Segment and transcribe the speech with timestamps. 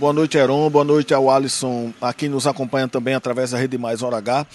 [0.00, 0.70] Boa noite, Heron.
[0.70, 4.46] Boa noite ao Alisson, a quem nos acompanha também através da Rede Mais Hora H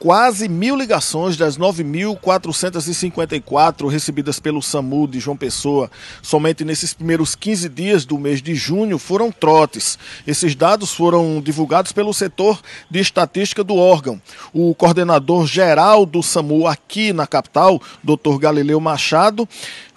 [0.00, 5.90] quase mil ligações das 9.454 recebidas pelo SAMU de João Pessoa
[6.22, 9.98] somente nesses primeiros 15 dias do mês de junho foram trotes.
[10.26, 12.58] Esses dados foram divulgados pelo setor
[12.90, 14.18] de estatística do órgão.
[14.54, 18.38] O coordenador geral do SAMU aqui na capital, Dr.
[18.38, 19.46] Galileu Machado,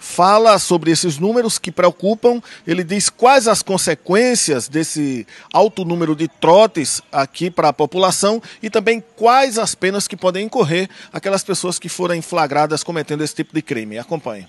[0.04, 2.42] fala sobre esses números que preocupam.
[2.66, 8.68] Ele diz quais as consequências desse alto número de trotes aqui para a população e
[8.68, 13.54] também quais as penas que podem incorrer aquelas pessoas que forem flagradas cometendo esse tipo
[13.54, 13.98] de crime.
[13.98, 14.46] Acompanhe.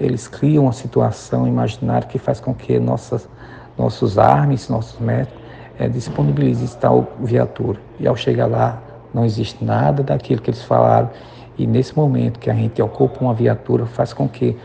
[0.00, 3.28] Eles criam uma situação imaginária que faz com que nossas,
[3.78, 5.40] nossos armes, nossos médicos,
[5.78, 7.78] é, disponibilizem tal viatura.
[8.00, 8.82] E ao chegar lá,
[9.14, 11.10] não existe nada daquilo que eles falaram.
[11.56, 14.56] E nesse momento que a gente ocupa uma viatura, faz com que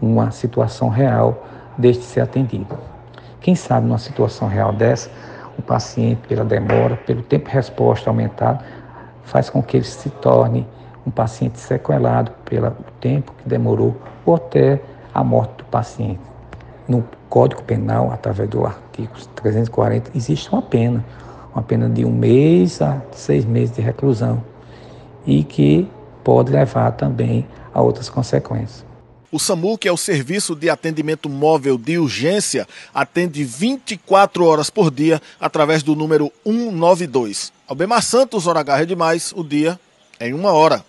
[0.00, 1.46] uma situação real
[1.76, 2.78] deixe de ser atendido.
[3.40, 5.10] Quem sabe numa situação real dessa,
[5.58, 8.64] o paciente, pela demora, pelo tempo de resposta aumentado,
[9.24, 10.66] faz com que ele se torne
[11.06, 14.80] um paciente sequelado pelo tempo que demorou ou até
[15.14, 16.20] a morte do paciente.
[16.86, 21.04] No Código Penal, através do artigo 340, existe uma pena,
[21.54, 24.42] uma pena de um mês a seis meses de reclusão
[25.26, 25.88] e que
[26.24, 28.84] pode levar também a outras consequências.
[29.32, 34.90] O SAMU, que é o Serviço de Atendimento Móvel de Urgência, atende 24 horas por
[34.90, 37.52] dia através do número 192.
[37.70, 39.78] Albemar Santos, hora H é demais, o dia
[40.18, 40.76] em uma hora.